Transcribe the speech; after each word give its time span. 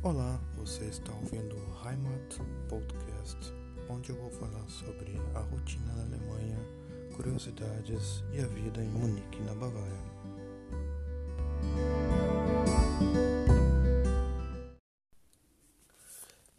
Olá, 0.00 0.38
você 0.54 0.84
está 0.84 1.12
ouvindo 1.12 1.56
o 1.56 1.88
Heimat 1.88 2.38
Podcast, 2.68 3.36
onde 3.90 4.10
eu 4.10 4.16
vou 4.16 4.30
falar 4.30 4.64
sobre 4.68 5.16
a 5.34 5.40
rotina 5.40 5.92
na 5.92 6.02
Alemanha, 6.04 6.56
curiosidades 7.16 8.22
e 8.32 8.40
a 8.40 8.46
vida 8.46 8.80
em 8.80 8.86
Munique, 8.86 9.40
na 9.40 9.54
Bavária. 9.56 9.98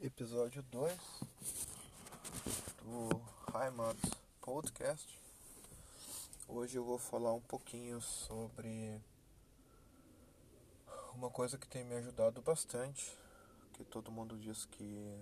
Episódio 0.01 0.61
2 0.63 0.93
do 2.83 3.21
Heimat 3.57 3.97
Podcast. 4.41 5.17
Hoje 6.45 6.77
eu 6.77 6.83
vou 6.83 6.99
falar 6.99 7.33
um 7.33 7.41
pouquinho 7.41 8.01
sobre 8.01 8.99
uma 11.15 11.29
coisa 11.29 11.57
que 11.57 11.67
tem 11.67 11.85
me 11.85 11.95
ajudado 11.95 12.41
bastante 12.41 13.17
que 13.79 13.85
todo 13.85 14.11
mundo 14.11 14.37
diz 14.37 14.65
que 14.65 15.17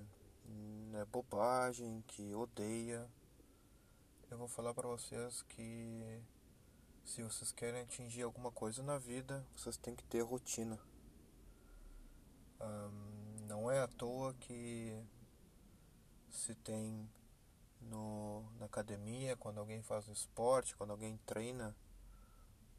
é 0.95 1.05
bobagem, 1.05 2.03
que 2.07 2.33
odeia. 2.33 3.07
Eu 4.31 4.37
vou 4.39 4.47
falar 4.47 4.73
para 4.73 4.87
vocês 4.87 5.43
que 5.43 6.23
se 7.05 7.21
vocês 7.21 7.51
querem 7.51 7.81
atingir 7.81 8.23
alguma 8.23 8.51
coisa 8.51 8.81
na 8.81 8.97
vida, 8.97 9.45
vocês 9.55 9.77
têm 9.77 9.95
que 9.95 10.03
ter 10.05 10.21
rotina. 10.21 10.79
Um, 12.59 13.45
não 13.47 13.69
é 13.69 13.79
à 13.79 13.87
toa 13.87 14.33
que 14.33 14.99
se 16.31 16.55
tem 16.55 17.07
no, 17.79 18.43
na 18.59 18.65
academia, 18.65 19.37
quando 19.37 19.59
alguém 19.59 19.83
faz 19.83 20.07
esporte, 20.07 20.75
quando 20.75 20.89
alguém 20.89 21.15
treina 21.27 21.75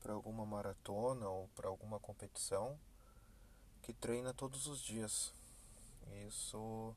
para 0.00 0.12
alguma 0.12 0.45
maratona 0.45 1.28
ou 1.28 1.47
para 1.55 1.69
alguma 1.69 2.00
competição, 2.00 2.77
que 3.80 3.92
treina 3.92 4.34
todos 4.34 4.66
os 4.66 4.80
dias. 4.80 5.38
Isso 6.27 6.94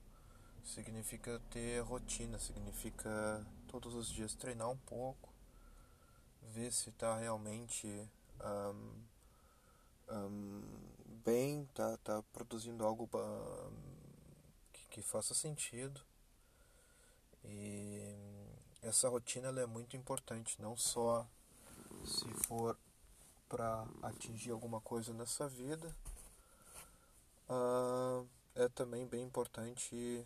significa 0.63 1.41
ter 1.49 1.79
rotina, 1.81 2.37
significa 2.37 3.45
todos 3.67 3.93
os 3.93 4.09
dias 4.09 4.35
treinar 4.35 4.69
um 4.69 4.77
pouco, 4.77 5.29
ver 6.53 6.71
se 6.71 6.89
está 6.89 7.17
realmente 7.17 7.87
um, 8.43 10.15
um, 10.15 10.61
bem, 11.25 11.67
tá, 11.73 11.97
tá 11.97 12.23
produzindo 12.33 12.85
algo 12.85 13.09
que, 14.73 14.87
que 14.89 15.01
faça 15.01 15.33
sentido. 15.33 16.01
E 17.43 18.15
essa 18.81 19.09
rotina 19.09 19.49
é 19.59 19.65
muito 19.65 19.95
importante, 19.97 20.61
não 20.61 20.77
só 20.77 21.25
se 22.05 22.27
for 22.45 22.77
para 23.47 23.85
atingir 24.01 24.51
alguma 24.51 24.79
coisa 24.79 25.13
nessa 25.13 25.47
vida. 25.47 25.93
Uh, 27.49 28.25
é 28.55 28.67
também 28.69 29.05
bem 29.05 29.23
importante 29.23 30.25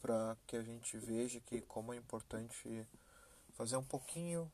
para 0.00 0.36
que 0.46 0.56
a 0.56 0.62
gente 0.62 0.96
veja 0.98 1.40
que 1.40 1.60
como 1.62 1.92
é 1.92 1.96
importante 1.96 2.86
fazer 3.54 3.76
um 3.76 3.84
pouquinho 3.84 4.50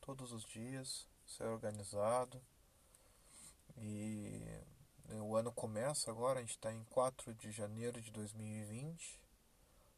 todos 0.00 0.32
os 0.32 0.44
dias, 0.44 1.06
ser 1.24 1.44
organizado. 1.44 2.40
E 3.78 4.42
o 5.22 5.36
ano 5.36 5.52
começa 5.52 6.10
agora, 6.10 6.38
a 6.38 6.42
gente 6.42 6.56
está 6.56 6.72
em 6.72 6.84
4 6.84 7.34
de 7.34 7.50
janeiro 7.52 8.00
de 8.00 8.10
2020. 8.10 9.20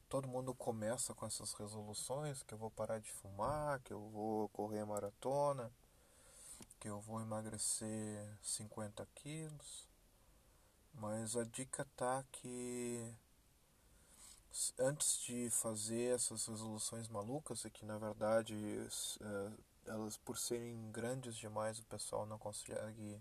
Todo 0.09 0.29
mundo 0.29 0.55
começa 0.55 1.15
com 1.15 1.25
essas 1.27 1.55
resoluções 1.55 2.43
que 2.43 2.53
eu 2.53 2.59
vou 2.59 2.71
parar 2.71 2.99
de 2.99 3.11
fumar, 3.11 3.81
que 3.81 3.93
eu 3.93 4.11
vou 4.11 4.49
correr 4.51 4.85
maratona, 4.85 5.73
que 6.79 6.89
eu 6.89 7.01
vou 7.01 7.21
emagrecer 7.21 8.39
50 8.43 9.07
quilos. 9.15 9.92
Mas 10.95 11.37
a 11.37 11.45
dica 11.45 11.87
tá 11.97 12.25
que 12.31 13.15
antes 14.79 15.23
de 15.23 15.49
fazer 15.51 16.15
essas 16.15 16.47
resoluções 16.47 17.09
malucas, 17.09 17.65
é 17.65 17.71
que 17.71 17.85
na 17.85 17.99
verdade 17.99 18.55
é, 19.21 19.53
elas 19.87 20.17
por 20.19 20.39
serem 20.39 20.91
grandes 20.93 21.37
demais 21.37 21.79
o 21.79 21.85
pessoal 21.85 22.27
não 22.27 22.39
consegue 22.39 23.21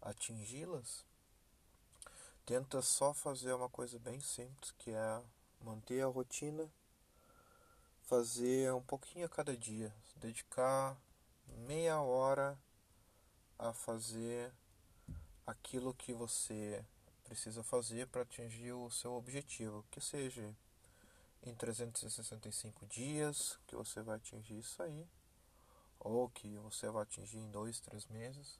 atingi-las, 0.00 1.04
tenta 2.44 2.82
só 2.82 3.12
fazer 3.12 3.52
uma 3.52 3.68
coisa 3.68 3.98
bem 3.98 4.20
simples, 4.20 4.72
que 4.72 4.90
é 4.90 5.22
manter 5.60 6.02
a 6.02 6.06
rotina, 6.06 6.68
fazer 8.02 8.72
um 8.72 8.82
pouquinho 8.82 9.26
a 9.26 9.28
cada 9.28 9.56
dia, 9.56 9.94
dedicar 10.16 10.96
meia 11.66 12.00
hora 12.00 12.58
a 13.58 13.72
fazer 13.72 14.52
aquilo 15.46 15.94
que 15.94 16.12
você 16.12 16.84
precisa 17.24 17.62
fazer 17.62 18.06
para 18.08 18.22
atingir 18.22 18.72
o 18.72 18.90
seu 18.90 19.14
objetivo, 19.14 19.84
que 19.90 20.00
seja 20.00 20.54
em 21.42 21.54
365 21.54 22.86
dias 22.86 23.58
que 23.66 23.74
você 23.74 24.02
vai 24.02 24.16
atingir 24.16 24.58
isso 24.58 24.82
aí, 24.82 25.06
ou 25.98 26.28
que 26.28 26.56
você 26.58 26.88
vai 26.88 27.02
atingir 27.02 27.38
em 27.38 27.50
dois, 27.50 27.80
três 27.80 28.06
meses. 28.06 28.58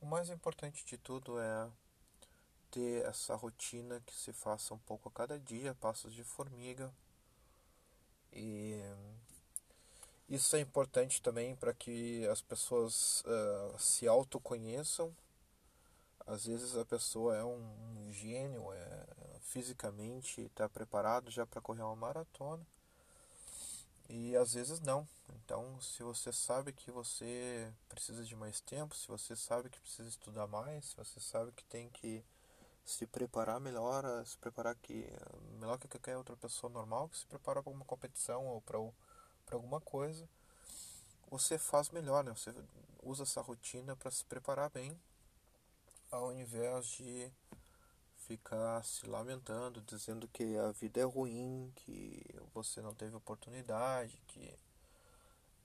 O 0.00 0.06
mais 0.06 0.28
importante 0.28 0.84
de 0.84 0.98
tudo 0.98 1.38
é 1.38 1.70
ter 2.70 3.04
essa 3.04 3.34
rotina 3.34 4.00
que 4.06 4.14
se 4.14 4.32
faça 4.32 4.74
um 4.74 4.78
pouco 4.78 5.08
a 5.08 5.12
cada 5.12 5.38
dia, 5.38 5.74
passos 5.74 6.14
de 6.14 6.24
formiga. 6.24 6.92
E 8.32 8.80
isso 10.28 10.56
é 10.56 10.60
importante 10.60 11.20
também 11.20 11.54
para 11.54 11.74
que 11.74 12.26
as 12.28 12.40
pessoas 12.40 13.22
uh, 13.26 13.78
se 13.78 14.08
autoconheçam 14.08 15.14
às 16.26 16.46
vezes 16.46 16.76
a 16.76 16.84
pessoa 16.84 17.36
é 17.36 17.44
um, 17.44 18.06
um 18.06 18.12
gênio, 18.12 18.72
é, 18.72 19.06
fisicamente 19.42 20.42
está 20.42 20.68
preparado 20.68 21.30
já 21.30 21.46
para 21.46 21.60
correr 21.60 21.82
uma 21.82 21.96
maratona 21.96 22.64
e 24.08 24.36
às 24.36 24.54
vezes 24.54 24.80
não. 24.80 25.08
Então, 25.44 25.80
se 25.80 26.02
você 26.02 26.32
sabe 26.32 26.72
que 26.72 26.90
você 26.90 27.72
precisa 27.88 28.24
de 28.24 28.36
mais 28.36 28.60
tempo, 28.60 28.94
se 28.94 29.08
você 29.08 29.34
sabe 29.34 29.70
que 29.70 29.80
precisa 29.80 30.08
estudar 30.08 30.46
mais, 30.46 30.86
se 30.86 30.96
você 30.96 31.18
sabe 31.20 31.52
que 31.52 31.64
tem 31.64 31.88
que 31.90 32.22
se 32.84 33.06
preparar 33.06 33.60
melhor, 33.60 34.04
se 34.26 34.36
preparar 34.36 34.74
que 34.76 35.08
melhor 35.58 35.78
que 35.78 35.88
qualquer 35.88 36.16
outra 36.16 36.36
pessoa 36.36 36.70
normal 36.72 37.08
que 37.08 37.16
se 37.16 37.26
prepara 37.26 37.62
para 37.62 37.72
uma 37.72 37.84
competição 37.84 38.46
ou 38.46 38.60
para 38.60 38.78
alguma 39.52 39.80
coisa, 39.80 40.28
você 41.30 41.56
faz 41.58 41.88
melhor, 41.90 42.22
né? 42.24 42.32
Você 42.32 42.52
usa 43.02 43.22
essa 43.22 43.40
rotina 43.40 43.96
para 43.96 44.10
se 44.10 44.24
preparar 44.24 44.70
bem 44.70 44.98
ao 46.12 46.30
invés 46.30 46.86
de 46.88 47.32
ficar 48.18 48.84
se 48.84 49.06
lamentando, 49.06 49.80
dizendo 49.80 50.28
que 50.28 50.56
a 50.58 50.70
vida 50.70 51.00
é 51.00 51.04
ruim, 51.04 51.72
que 51.74 52.22
você 52.52 52.82
não 52.82 52.94
teve 52.94 53.16
oportunidade, 53.16 54.20
que 54.26 54.54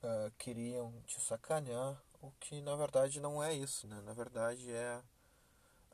uh, 0.02 0.32
queriam 0.38 0.94
te 1.06 1.20
sacanear, 1.20 2.02
o 2.22 2.32
que 2.40 2.62
na 2.62 2.76
verdade 2.78 3.20
não 3.20 3.44
é 3.44 3.54
isso, 3.54 3.88
né? 3.88 4.02
Na 4.02 4.14
verdade 4.14 4.72
é 4.72 5.02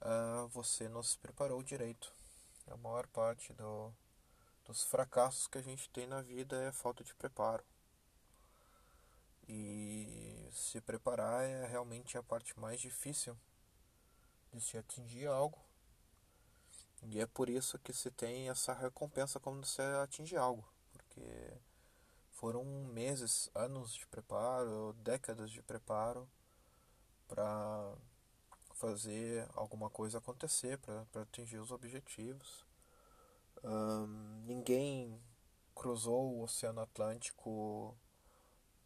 uh, 0.02 0.48
você 0.50 0.88
não 0.88 1.02
se 1.02 1.18
preparou 1.18 1.64
direito. 1.64 2.14
A 2.68 2.78
maior 2.78 3.08
parte 3.08 3.52
do, 3.54 3.92
dos 4.66 4.84
fracassos 4.84 5.48
que 5.48 5.58
a 5.58 5.64
gente 5.64 5.90
tem 5.90 6.06
na 6.06 6.22
vida 6.22 6.56
é 6.64 6.72
falta 6.72 7.04
de 7.04 7.14
preparo. 7.16 7.64
E 9.50 10.48
se 10.54 10.80
preparar 10.80 11.44
é 11.44 11.66
realmente 11.66 12.18
a 12.18 12.24
parte 12.24 12.58
mais 12.58 12.80
difícil 12.80 13.36
de 14.54 14.62
se 14.62 14.78
atingir 14.78 15.28
algo. 15.28 15.60
E 17.04 17.20
é 17.20 17.26
por 17.26 17.50
isso 17.50 17.78
que 17.80 17.92
se 17.94 18.10
tem 18.12 18.50
essa 18.50 18.74
recompensa 18.74 19.40
quando 19.40 19.66
você 19.66 19.82
atinge 20.02 20.38
algo, 20.38 20.66
porque 20.92 21.54
foram 22.32 22.64
meses, 22.86 23.50
anos 23.54 23.94
de 23.94 24.06
preparo, 24.08 24.94
décadas 25.04 25.52
de 25.52 25.62
preparo 25.62 26.30
para 27.28 27.96
fazer 28.76 29.48
alguma 29.56 29.90
coisa 29.90 30.18
acontecer, 30.18 30.78
para 30.78 31.22
atingir 31.22 31.58
os 31.58 31.72
objetivos. 31.72 32.66
Um, 33.64 34.44
ninguém 34.46 35.22
cruzou 35.74 36.34
o 36.34 36.44
Oceano 36.44 36.82
Atlântico 36.82 37.96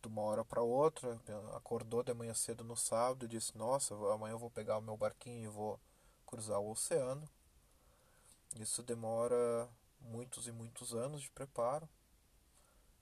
de 0.02 0.08
uma 0.08 0.22
hora 0.22 0.46
para 0.46 0.62
outra, 0.62 1.20
acordou 1.56 2.04
de 2.04 2.14
manhã 2.14 2.34
cedo 2.34 2.64
no 2.64 2.76
sábado 2.76 3.26
e 3.26 3.28
disse: 3.28 3.58
Nossa, 3.58 3.96
amanhã 4.14 4.34
eu 4.34 4.40
vou 4.40 4.50
pegar 4.50 4.78
o 4.78 4.82
meu 4.82 4.98
barquinho 4.98 5.46
e 5.46 5.48
vou 5.48 5.80
cruzar 6.26 6.60
o 6.60 6.72
oceano. 6.72 7.28
Isso 8.56 8.84
demora 8.84 9.70
muitos 10.00 10.48
e 10.48 10.52
muitos 10.52 10.94
anos 10.94 11.22
de 11.22 11.30
preparo 11.32 11.88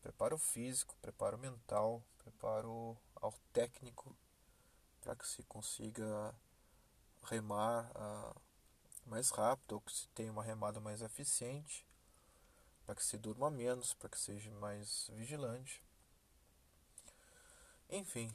preparo 0.05 0.37
físico, 0.37 0.95
preparo 1.01 1.35
mental, 1.35 2.03
preparo 2.19 2.95
ao 3.15 3.33
técnico 3.51 4.15
para 5.01 5.15
que 5.15 5.27
se 5.27 5.41
consiga 5.43 6.35
remar 7.23 7.91
uh, 7.95 8.41
mais 9.07 9.31
rápido 9.31 9.73
ou 9.73 9.81
que 9.81 9.91
se 9.91 10.07
tenha 10.09 10.31
uma 10.31 10.43
remada 10.43 10.79
mais 10.79 11.01
eficiente, 11.01 11.87
para 12.85 12.93
que 12.93 13.03
se 13.03 13.17
durma 13.17 13.49
menos, 13.49 13.95
para 13.95 14.09
que 14.09 14.19
seja 14.19 14.51
mais 14.51 15.09
vigilante. 15.13 15.83
Enfim, 17.89 18.31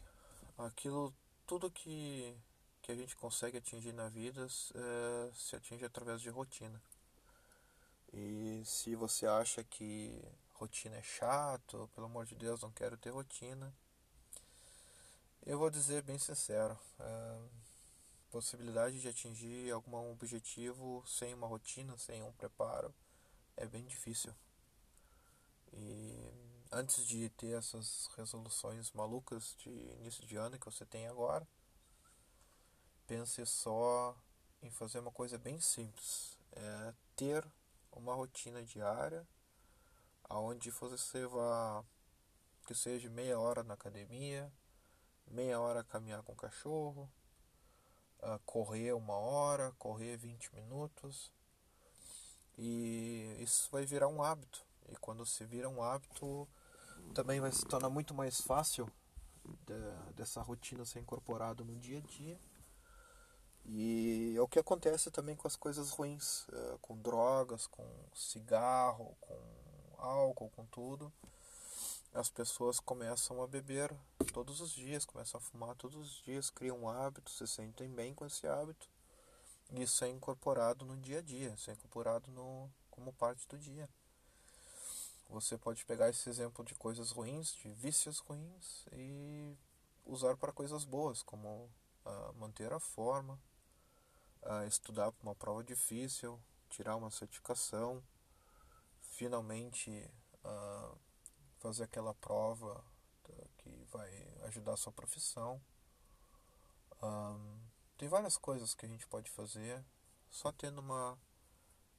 aquilo, 0.59 1.15
tudo 1.47 1.71
que, 1.71 2.37
que 2.83 2.93
a 2.93 2.95
gente 2.95 3.17
consegue 3.17 3.59
atingir 3.59 3.93
na 3.93 4.09
vida 4.09 4.47
é, 4.75 5.31
se 5.35 5.57
atinge 5.57 5.85
através 5.85 6.21
de 6.21 6.31
rotina. 6.31 6.81
E 8.13 8.63
se 8.65 8.95
você 8.95 9.27
acha 9.27 9.63
que 9.65 10.23
rotina 10.55 10.97
é 10.97 11.03
chato, 11.03 11.89
pelo 11.95 12.07
amor 12.07 12.27
de 12.27 12.35
Deus, 12.35 12.63
não 12.63 12.71
quero 12.71 12.97
ter 12.97 13.11
rotina, 13.11 13.73
eu 15.47 15.59
vou 15.59 15.71
dizer 15.71 16.03
bem 16.03 16.19
sincero, 16.19 16.79
a 16.99 17.39
possibilidade 18.31 19.01
de 19.01 19.09
atingir 19.09 19.71
algum 19.73 19.97
objetivo 20.13 21.03
sem 21.07 21.33
uma 21.33 21.47
rotina, 21.47 21.97
sem 21.97 22.23
um 22.23 22.33
preparo, 22.33 22.95
é 23.57 23.67
bem 23.67 23.85
difícil. 23.87 24.35
E 25.73 26.20
antes 26.73 27.05
de 27.07 27.29
ter 27.31 27.59
essas 27.59 28.09
resoluções 28.17 28.93
malucas 28.93 29.55
de 29.59 29.71
início 29.71 30.27
de 30.27 30.37
ano 30.37 30.59
que 30.59 30.67
você 30.67 30.85
tem 30.85 31.07
agora, 31.09 31.47
pense 33.07 33.45
só 33.47 34.17
em 34.63 34.71
fazer 34.71 35.01
uma 35.01 35.11
coisa 35.11 35.37
bem 35.39 35.61
simples, 35.61 36.39
é 36.53 36.95
ter 37.17 37.47
uma 37.93 38.15
rotina 38.15 38.63
diária 38.63 39.27
aonde 40.25 40.71
você 40.71 41.27
vá 41.27 41.85
que 42.67 42.75
seja 42.75 43.11
meia 43.11 43.39
hora 43.39 43.65
na 43.65 43.75
academia, 43.75 44.53
meia 45.27 45.59
hora 45.59 45.83
caminhar 45.83 46.23
com 46.23 46.33
o 46.33 46.37
cachorro, 46.37 47.11
uh, 48.21 48.39
correr 48.47 48.93
uma 48.93 49.15
hora, 49.15 49.73
correr 49.77 50.17
20 50.17 50.55
minutos. 50.55 51.33
E 52.57 53.37
isso 53.41 53.69
vai 53.73 53.85
virar 53.85 54.07
um 54.07 54.23
hábito. 54.23 54.65
E 54.89 54.97
quando 54.97 55.27
se 55.27 55.45
vira 55.45 55.69
um 55.69 55.83
hábito, 55.83 56.49
também 57.15 57.41
vai 57.41 57.53
se 57.53 57.65
tornar 57.65 57.91
muito 57.91 58.15
mais 58.15 58.41
fácil 58.41 58.91
de, 59.67 60.13
dessa 60.15 60.41
rotina 60.41 60.85
ser 60.85 61.01
incorporada 61.01 61.65
no 61.65 61.77
dia 61.77 61.99
a 61.99 62.01
dia. 62.01 62.39
E 63.67 64.35
é 64.37 64.41
o 64.41 64.49
que 64.49 64.59
acontece 64.59 65.11
também 65.11 65.37
com 65.37 65.47
as 65.47 65.57
coisas 65.57 65.91
ruins, 65.91 66.47
uh, 66.49 66.79
com 66.81 66.97
drogas, 66.97 67.67
com 67.67 67.87
cigarro, 68.15 69.17
com 69.21 69.39
álcool, 69.99 70.51
com 70.51 70.65
tudo. 70.67 71.13
As 72.13 72.29
pessoas 72.29 72.81
começam 72.81 73.41
a 73.43 73.47
beber 73.47 73.95
todos 74.33 74.61
os 74.61 74.73
dias, 74.73 75.05
começam 75.05 75.39
a 75.39 75.43
fumar 75.43 75.77
todos 75.77 75.97
os 75.97 76.23
dias, 76.25 76.51
criam 76.51 76.81
um 76.81 76.89
hábito, 76.89 77.31
se 77.31 77.47
sentem 77.47 77.89
bem 77.89 78.13
com 78.15 78.27
esse 78.27 78.47
hábito. 78.47 78.89
Isso 79.73 80.05
é 80.05 80.09
incorporado 80.09 80.85
no 80.85 80.97
dia 80.97 81.19
a 81.19 81.23
dia, 81.23 81.51
isso 81.51 81.71
é 81.71 81.75
incorporado 81.75 82.31
no, 82.33 82.69
como 82.91 83.13
parte 83.13 83.47
do 83.47 83.57
dia. 83.57 83.89
Você 85.31 85.57
pode 85.57 85.85
pegar 85.85 86.09
esse 86.09 86.29
exemplo 86.29 86.65
de 86.65 86.75
coisas 86.75 87.13
ruins, 87.13 87.55
de 87.55 87.73
vícios 87.73 88.19
ruins, 88.19 88.85
e 88.93 89.57
usar 90.05 90.37
para 90.37 90.53
coisas 90.53 90.85
boas, 90.85 91.23
como 91.23 91.71
uh, 92.05 92.35
manter 92.35 92.73
a 92.73 92.81
forma, 92.81 93.41
uh, 94.43 94.67
estudar 94.67 95.13
para 95.13 95.23
uma 95.23 95.35
prova 95.37 95.63
difícil, 95.63 96.37
tirar 96.69 96.97
uma 96.97 97.13
certificação, 97.13 98.03
finalmente 99.03 100.11
uh, 100.45 100.99
fazer 101.61 101.85
aquela 101.85 102.13
prova 102.15 102.85
que 103.59 103.85
vai 103.93 104.11
ajudar 104.47 104.73
a 104.73 104.77
sua 104.77 104.93
profissão. 104.93 105.63
Tem 107.97 108.09
várias 108.09 108.37
coisas 108.37 108.75
que 108.75 108.85
a 108.85 108.89
gente 108.89 109.07
pode 109.07 109.31
fazer 109.31 109.85
só 110.29 110.51
tendo 110.51 110.81
uma 110.81 111.17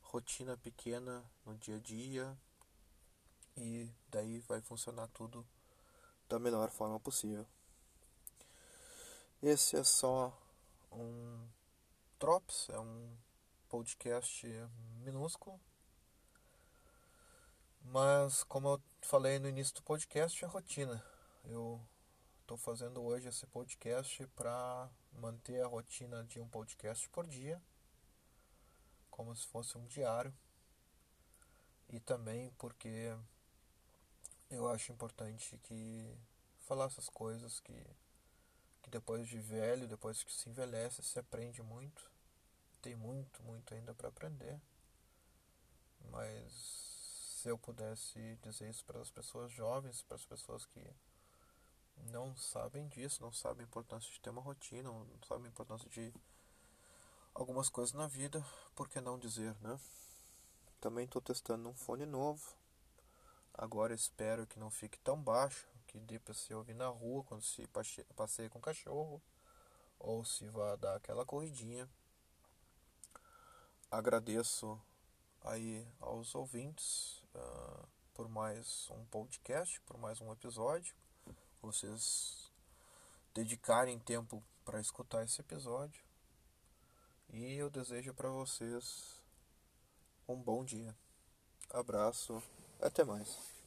rotina 0.02 0.58
pequena 0.58 1.24
no 1.46 1.56
dia 1.56 1.78
a 1.78 1.80
dia 1.80 2.38
e 3.58 3.90
daí 4.10 4.40
vai 4.40 4.62
funcionar 4.62 5.08
tudo 5.10 5.46
da 6.30 6.40
melhor 6.40 6.70
forma 6.70 7.00
possível. 7.00 7.46
Esse 9.42 9.76
é 9.76 9.84
só 9.84 10.38
um 10.92 11.48
Drops, 12.20 12.70
é 12.70 12.80
um 12.80 13.18
podcast 13.68 14.48
minúsculo, 15.04 15.60
mas 17.86 18.44
como 18.44 18.68
eu 18.70 18.82
falei 19.02 19.40
no 19.40 19.50
início 19.50 19.74
do 19.76 19.82
podcast, 19.82 20.44
é 20.46 20.48
rotina. 20.48 21.04
Eu 21.46 21.82
estou 22.42 22.58
fazendo 22.58 23.02
hoje 23.02 23.28
esse 23.28 23.48
podcast 23.48 24.28
para 24.36 24.90
manter 25.14 25.62
a 25.62 25.68
rotina 25.68 26.24
de 26.26 26.40
um 26.40 26.48
podcast 26.48 27.10
por 27.10 27.26
dia, 27.26 27.62
como 29.10 29.36
se 29.36 29.48
fosse 29.48 29.78
um 29.78 29.86
diário, 29.88 30.34
e 31.90 32.00
também 32.00 32.52
porque 32.60 33.16
eu 34.52 34.68
acho 34.68 34.92
importante 34.92 35.58
que 35.60 36.18
falar 36.60 36.86
essas 36.86 37.10
coisas 37.10 37.60
que, 37.62 37.86
que 38.82 38.90
depois 38.90 39.28
de 39.28 39.40
velho, 39.40 39.88
depois 39.88 40.24
que 40.24 40.32
se 40.32 40.50
envelhece, 40.50 41.02
se 41.02 41.18
aprende 41.18 41.64
muito. 41.64 42.12
Tem 42.82 42.96
muito, 42.96 43.42
muito 43.44 43.74
ainda 43.74 43.94
para 43.94 44.10
aprender. 44.10 44.60
Mas 46.10 46.52
se 47.42 47.48
eu 47.50 47.58
pudesse 47.58 48.38
dizer 48.44 48.70
isso 48.70 48.84
para 48.86 49.00
as 49.00 49.10
pessoas 49.10 49.52
jovens, 49.52 50.02
para 50.04 50.16
as 50.16 50.26
pessoas 50.26 50.66
que 50.66 50.86
não 52.12 52.36
sabem 52.36 52.88
disso, 52.88 53.22
não 53.22 53.32
sabem 53.32 53.64
a 53.64 53.68
importância 53.68 54.12
de 54.12 54.20
ter 54.20 54.32
uma 54.32 54.42
rotina, 54.42 54.90
não 54.92 55.24
sabem 55.28 55.46
a 55.46 55.50
importância 55.50 55.90
de 55.90 56.14
algumas 57.34 57.70
coisas 57.70 57.94
na 57.94 58.08
vida, 58.08 58.46
por 58.76 58.90
que 58.90 59.00
não 59.00 59.18
dizer, 59.18 59.56
né? 59.62 59.80
Também 60.80 61.06
estou 61.06 61.22
testando 61.22 61.70
um 61.70 61.76
fone 61.76 62.06
novo 62.06 62.61
Agora 63.54 63.94
espero 63.94 64.48
que 64.48 64.60
não 64.60 64.72
fique 64.72 64.98
tão 65.00 65.22
baixo 65.22 65.68
que 65.88 66.00
dê 66.00 66.18
para 66.20 66.34
se 66.34 66.54
ouvir 66.54 66.74
na 66.74 66.88
rua 66.88 67.24
quando 67.24 67.42
se 67.42 67.68
passeia 68.16 68.50
com 68.50 68.60
o 68.60 68.62
cachorro 68.62 69.22
ou 70.00 70.24
se 70.24 70.48
vá 70.48 70.76
dar 70.76 70.96
aquela 70.96 71.26
corridinha. 71.26 71.88
Agradeço 73.90 74.80
aí 75.44 75.86
aos 76.00 76.34
ouvintes 76.34 77.22
uh, 77.36 77.88
por 78.14 78.30
mais 78.30 78.90
um 78.92 79.06
podcast, 79.06 79.82
por 79.82 79.98
mais 79.98 80.22
um 80.22 80.32
episódio. 80.32 80.96
Vocês 81.62 82.52
dedicarem 83.34 84.00
tempo 84.00 84.42
para 84.64 84.80
escutar 84.80 85.24
esse 85.24 85.42
episódio. 85.42 86.02
E 87.30 87.56
eu 87.56 87.70
desejo 87.70 88.14
para 88.14 88.30
vocês 88.30 89.22
um 90.28 90.36
bom 90.36 90.64
dia. 90.64 90.96
Abraço. 91.70 92.42
Até 92.82 93.04
mais. 93.04 93.61